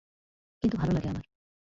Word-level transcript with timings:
কিন্তু 0.63 0.75
ভালো 0.77 0.91
লাগে 0.93 1.07
আমার। 1.09 1.25